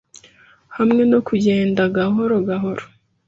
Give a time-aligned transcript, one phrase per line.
[0.77, 2.83] hamwe no kugenda gahoro gahoro